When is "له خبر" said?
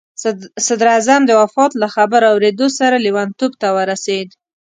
1.81-2.21